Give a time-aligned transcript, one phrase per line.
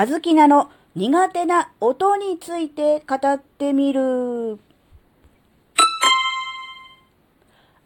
[0.00, 4.60] あずきなの苦手な音について語ってみる。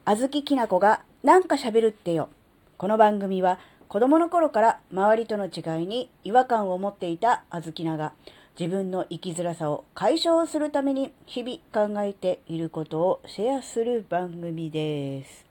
[0.05, 2.29] あずききなこがなんか喋るってよ。
[2.77, 8.13] この番組は子供の頃から周りとの違いに違和感を持っていたあずきなが
[8.61, 15.47] 自分の生きづらさを解消するために日々考えていることをシェアする番組です。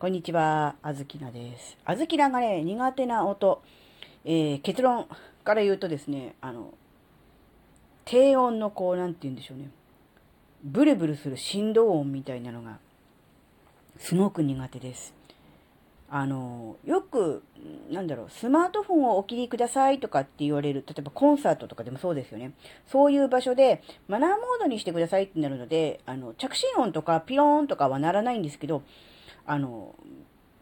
[0.00, 1.76] こんにちは、あずきなです。
[1.84, 3.62] あずきながね、苦手な音。
[4.24, 5.06] えー、結論
[5.44, 6.72] から言うとですね、あの、
[8.04, 9.70] 低音のこう、なんて言うんでしょうね。
[10.64, 12.78] ブルブルする振動音みたいなのが、
[13.98, 15.14] すごく苦手です。
[16.08, 17.42] あの、よく、
[17.90, 22.52] なんだろう、スマートフォンをお切りくださいとかって言われる、例えばコンサートとかでもそうですよね。
[22.86, 28.82] そういう場所で、マナーモードにしてくださいってなるので、あの、着信音とかピローンとかはならないんですけど、
[29.46, 29.94] あの、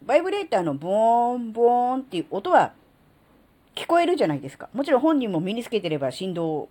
[0.05, 2.73] バイブレーターのボーン、ボーンっていう音は
[3.75, 4.69] 聞こえるじゃないですか。
[4.73, 6.69] もちろん本人も身につけてれば振動、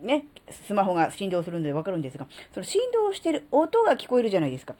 [0.00, 4.74] ね、スマホが振動するんでわかるんですが、その振動してる音が聞こえるじゃないですか。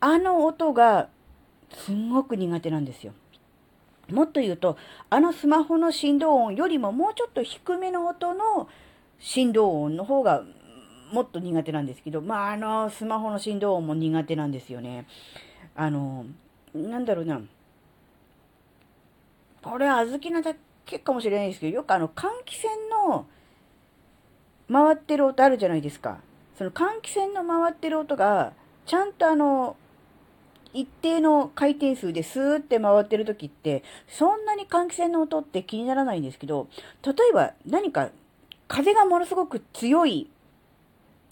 [0.00, 1.08] あの音が
[1.70, 3.12] すんごく苦手なんですよ。
[4.10, 4.76] もっと言うと、
[5.10, 8.68] あのスマホの振動音よりももうちょっと低めの音の
[9.18, 10.42] 振動音の方が
[11.12, 15.06] もっと苦手なんですけど、まあ、あのスマホの振動音も苦手なんですよね。
[15.74, 16.26] あの、
[16.74, 17.40] なんだろうな。
[19.62, 20.54] これ小豆なだ
[20.86, 22.66] けかもしれないですけど、よくあの換気扇
[23.08, 23.26] の
[24.72, 26.18] 回ってる音あるじゃないですか。
[26.56, 28.52] その換気扇の回ってる音が、
[28.86, 29.76] ちゃんとあの、
[30.72, 36.68] 一定の回転数でスーって回ってる時って、そんなに換気扇の音って気にならないんですけど、
[37.02, 38.10] 例えば何か
[38.68, 40.30] 風がものすごく強い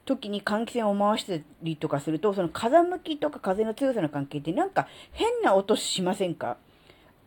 [0.05, 6.57] 時に換気扇を回したりとかすると、その風向きとか風の強さの関係ってなんか変な音しませんか？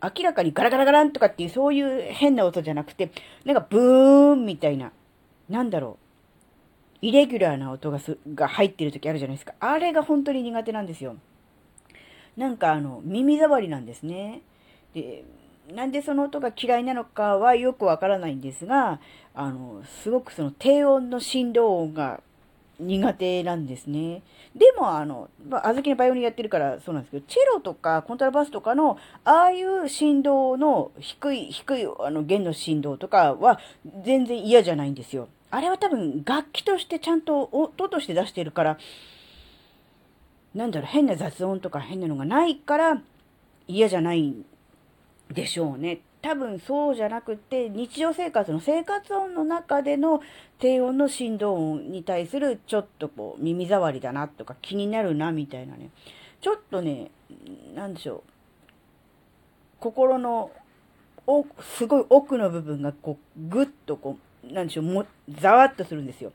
[0.04, 3.12] 明らかにガラガラガランとかっていうそういう変な音じゃなくて、
[3.46, 4.92] なんかブーンみたいな、
[5.50, 6.08] なんだろう。
[7.02, 9.54] イレギュラーな音がすが入ってる時あるじゃないですか。
[9.60, 11.16] あれが本当に苦手なんですよ。
[12.36, 14.42] なんかあの、耳障りなんですね。
[14.94, 15.24] で、
[15.74, 19.00] なんでその音が嫌いなのかはよくわからないんですが、
[19.34, 22.22] あの、すごくその低音の振動音が
[22.80, 24.22] 苦手なんですね。
[24.56, 33.60] でも、あの、まあ、あずきのバイオリンやってるからそうなんですけど、チェロとかコントラバスとかの、ああいう振動の低い、低い、あの、弦の振動とかは
[34.04, 35.28] 全然嫌じゃないんですよ。
[35.50, 38.78] あれは多分楽器としてちゃんと音として出してるから、
[40.54, 43.02] なんだろう、変な雑音とか変なのがないから
[43.68, 44.46] 嫌じゃないん
[45.32, 46.00] でしょうね。
[46.22, 50.22] 多分そうじゃなくて、日常生活の生活音の中での
[50.60, 55.90] 低音の振動音に対するちょっとこう耳障りだなとか気になるなみたいなね。
[56.42, 57.12] ちょっとね、
[57.76, 58.22] なんでしょう。
[59.80, 60.52] 心の
[61.28, 61.46] お、
[61.78, 64.18] すごい奥の部分がこう、ぐっとこ
[64.50, 66.32] う、なんでしょう、も、ざわっとするんですよ。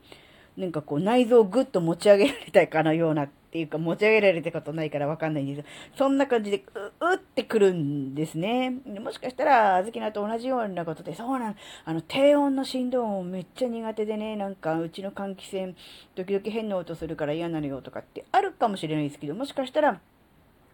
[0.55, 6.63] なんかこう内臓をぐっと持ち上げられたかのようなっていうか持ち上げられたことないからわかんないんですけど、そんな感じで
[7.11, 8.71] う、ってくるんですね。
[9.01, 11.55] もしかしたら、あずきなと同じようなことで、そうなん、
[11.85, 15.75] あの、低音の振動音めっちゃ苦手でね、なんかうちの換気扇、
[16.15, 19.99] 時々変な音するから嫌なのよとかってあるかもしれないですけど、もしかしたら、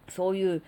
[0.08, 0.62] そういう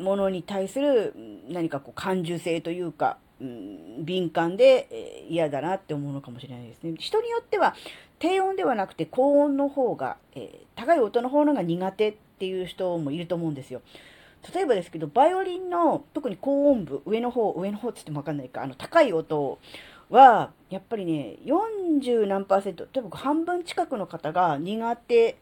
[0.00, 1.14] ものに対する
[1.48, 6.94] 何かこう感受性というか、うん、敏感で、嫌だなって思うのかもしれないですね。
[6.98, 7.74] 人によっては
[8.18, 13.82] 低音ではなくて高音の方が、えー、高い音の方のが苦手っていう人もいると思うんですよ。
[14.52, 19.58] 例えばですけど、バイオリンの特に高音部、上の方、上の方って言ってもわかんないか、あの高い音
[20.10, 25.36] は、やっぱりね、40何パーセント、例えば半分近くの方が苦手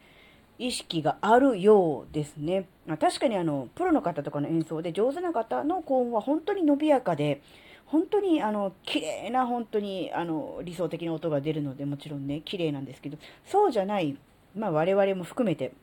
[0.57, 2.67] 意識があるようですね。
[2.85, 7.41] ま確かにあの、プロの方とかの演奏で上手な方の高音は本当に伸びやかで、
[7.93, 14.17] 本当にあの綺麗な本当にあの理想的な音が出るのでもちろんね綺麗なんですけどそうじゃない
[14.55, 15.73] まあ我々も含めて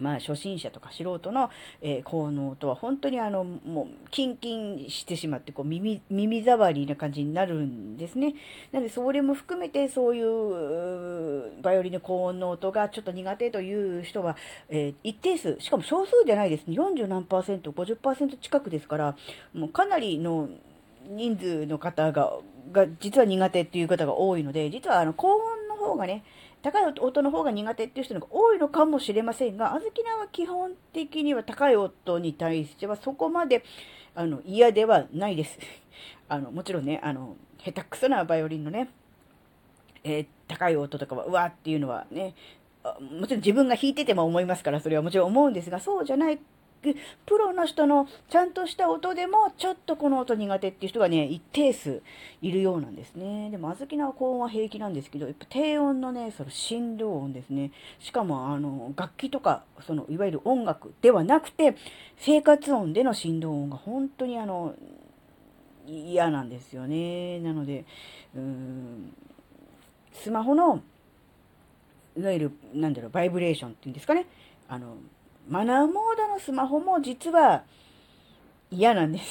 [0.00, 1.50] まあ初心者とか素人の、
[1.82, 8.34] えー、効能とは本当にあのもうキンキンしてしまってこう耳耳障りな感じになるんですね。
[8.72, 14.36] なのでそれも含めてそういうバイオリンの高音の音がちょっと苦手という人は、
[14.68, 19.16] えー、一定数しかも少数じゃないですね40何パーセント50%近くですから
[19.54, 20.48] もうかなりの
[21.08, 22.32] 人数の方が、
[22.70, 26.24] が実は苦手っていう方が多いので、実はあの高音の方がね、
[26.62, 33.64] 高い音の方が苦手っていう人が多いのかもしれませんが、あずきなは基本的には高い音に対してはそこまで
[34.14, 35.58] あの嫌ではないです。
[36.28, 38.90] あのもちろんね、あの下手くそなバイオリンのね、
[40.04, 42.34] えー、高い音とかはうわっていうのはね、
[43.20, 46.38] もちろん自分が弾いてても思いますから、それはもちろん思うんですが、そうじゃない
[46.82, 52.02] プロの人のちゃんとした音でも、ちょっとこの音苦手っていう人がね、一定数
[52.40, 53.50] いるようなんですね。
[53.50, 57.72] でも、小豆の高音は平気なんですけど、やっぱ低音のね、その振動音ですね。
[57.98, 61.76] しかも、あの、楽器とか、その、いわゆる音楽ではなくて、
[62.16, 64.74] 生活音での振動音が本当にあの、
[65.86, 67.40] 嫌なんですよね。
[67.40, 67.84] なので、
[68.34, 69.14] うーん、
[70.12, 70.82] スマホの、
[72.16, 74.26] いわゆる、なんだろう、バイブレーションっていうんですかね。
[74.68, 74.96] あの、
[75.48, 77.64] マナーモードのスマホも実は
[78.70, 79.24] 嫌なんです。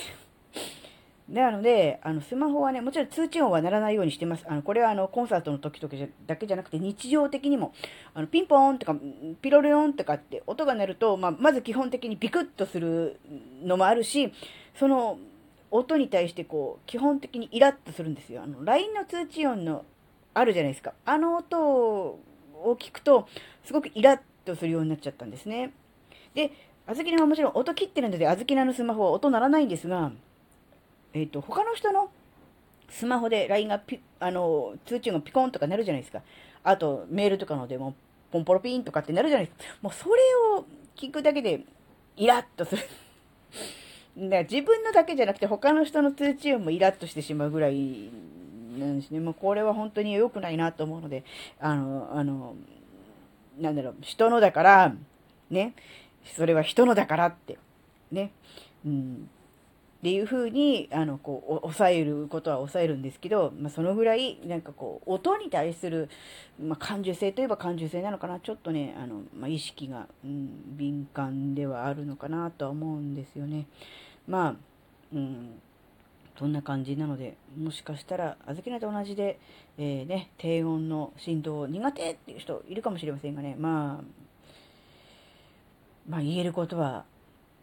[1.29, 4.45] なので、あの、スマホはね、もちろん通知音は鳴らないようにしてます。
[4.47, 7.73] あの、これはあの、コンサートの時とかだけじゃなくて、日常的にも、
[8.15, 8.95] あの、ピンポーンとか、
[9.41, 13.19] ピロリオンとかって音が鳴ると、まあ、まず基本的にビクッとする
[13.61, 14.33] のもあるし、
[14.73, 15.19] その、
[15.69, 18.41] 音に対してこう、基本的にイラッとするんですよ。
[18.41, 19.85] あの、LINE の通知音の、
[20.33, 20.93] あるじゃないですか。
[21.05, 22.19] あの音を
[22.79, 23.27] 聞くと、
[23.65, 25.73] すごくイラッとするようになっちゃったんですね。
[26.37, 26.51] で、
[26.85, 30.11] あずきなはもちろん音切ってるので、あずきなのスマホは音鳴らないんですが、
[31.13, 32.11] えっ、ー、と、他の人の
[32.89, 36.21] スマホで LINE がピ、あの、通知音がピコンとか鳴るじゃないですか。
[36.63, 37.95] あと、メールとかのでも、
[38.31, 39.75] ポンポロピンとかってなるじゃないですか。
[39.81, 40.21] もうそれ
[40.59, 41.61] を聞くだけで、
[42.15, 42.83] イラッとする。
[44.29, 48.11] だ 自分のだけじゃなくて他の人の通知音もイラッとしてしまうぐらい
[48.77, 49.19] なんですね。
[49.19, 51.23] もうこれは本当に良くないなと思うので、
[51.59, 52.55] あの、あの、
[53.59, 54.95] なんだろう、人のだから、
[55.49, 55.73] ね、
[56.35, 57.57] それは人のだからって、
[58.11, 58.31] ね、
[58.85, 59.29] うん、
[59.97, 66.09] っていう風に、あの、こう、抑えることは抑えるんですけど、まあ、そのぐらい、なんかこう、音に対する、
[66.61, 73.65] まあ、感受性といえば感受性なのかな、ちょっとね、あの、まあ、意識が、うん、敏感ではあるのかなとは思うんですよね。
[74.27, 74.55] まあ、
[75.13, 75.59] うん、
[76.37, 79.39] そんな感じなので、もしかしたら、あずきなと同じで、
[79.79, 84.03] えー、ね、低音の振動苦手っていう人いるかもしれませんがね、まあ、
[86.07, 87.05] まあ言えることは、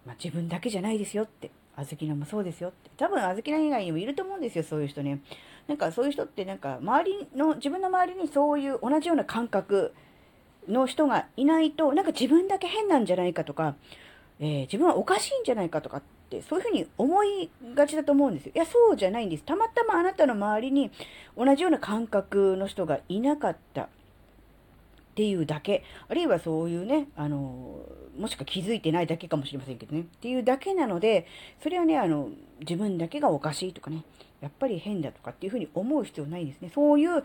[0.07, 1.51] まあ、自分だけじゃないですよって。
[1.77, 2.91] あずきなもそうですよって。
[2.97, 5.21] 多分あずきな以外にもいると思うんですよ、そういう人ね。
[5.67, 9.93] なんかそういう人ってなんか周りの、自分の周りにそういう同じような感覚
[10.69, 13.75] の人がいないと、なんか自分だけ変なんじゃないかとか、
[14.39, 18.53] えー、自分はおかしいんじゃないかとかって、そういうふうに思いがちだと思うんですよ。
[18.55, 19.43] いや、そうじゃないんです。
[19.43, 20.93] たまたまあなたの周りに
[21.37, 23.89] 同じような感覚の人がいなかった。
[25.15, 27.79] っていうだけ、あるいはそういうね、あの、
[28.19, 31.29] もしくは気づいてないだけかもしれませんけどね、っていうだけなので、
[31.63, 34.03] それはね、あの、自分だけがおかしいとかね、
[34.41, 36.71] やっぱり変だとかっていうふうに思う必要ないですね。
[36.75, 37.23] そういう、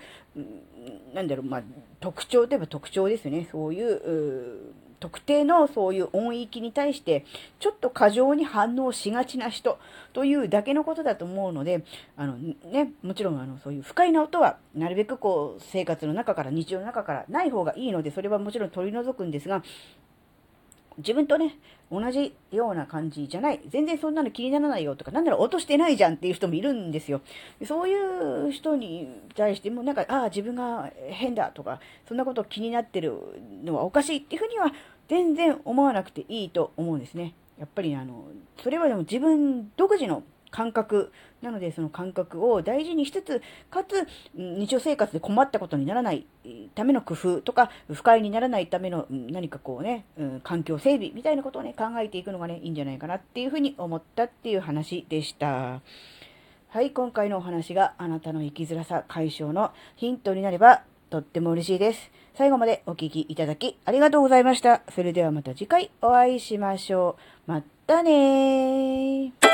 [1.16, 1.64] なんだろう、まあ、
[2.00, 3.48] 特徴といえば特徴ですよね。
[3.52, 7.26] そういう、う特定のそういう音域に対して、
[7.60, 9.80] ちょっと過剰に反応しがちな人
[10.14, 11.84] というだけのことだと思うので、
[12.18, 19.64] あのね、もちろんあのそういう不快な音は、なるべくこう、生活の中から、日常の中からない方がいいので、それはもちろん取り除くんですが、
[20.98, 21.58] 自分とね、
[21.92, 23.62] 同じような感じじゃない。
[23.68, 27.22] 全然そんなの気にならないよとか、なんなら落としてないじゃんっていう人もいるんですよ。
[27.66, 27.96] そうい
[28.50, 33.18] う人に対しても、なんか、ああ、自分が変だとか、そんなこと気になってる
[33.64, 34.72] のはおかしいっていうふうには
[35.08, 37.34] 全然思わなくていいと思うんですね。
[37.58, 38.26] やっぱりあの、
[38.62, 41.12] それはでも自分独自の感覚
[41.42, 46.26] なので、その感覚を大事にしつつ、かつ、日常生活で困ったことにならない
[46.76, 55.82] ための工夫とか、不快にならないための何かこうね、うん、環境整備みたいなことをね、考えていくのがね、いいんじゃないかなっていうふうに思ったっていう話でした。
[56.72, 62.12] はい、今回のお話があなたの生きづらさ解消のヒントになればとっても嬉しいです。
[62.36, 64.84] 最後までお聴きいただきありがとうございました。
[64.94, 67.52] それではまた次回お会いしましょう。
[67.52, 69.49] またねー。